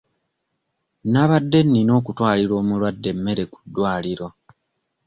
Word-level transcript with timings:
Nabadde 1.11 1.59
nina 1.71 1.91
okutwalira 1.99 2.53
omulwadde 2.61 3.07
emmere 3.15 3.43
ku 3.51 3.59
ddwaliro. 3.65 4.27